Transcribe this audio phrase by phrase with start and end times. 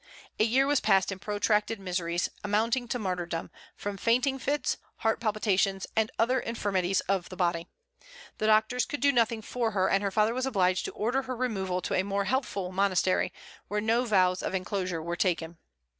[0.39, 5.85] A year was passed in protracted miseries, amounting to martyrdom, from fainting fits, heart palpitations,
[5.95, 7.67] and other infirmities of the body.
[8.39, 11.35] The doctors could do nothing for her, and her father was obliged to order her
[11.35, 13.31] removal to a more healthful monastery,
[13.67, 15.59] where no vows of enclosure were taken.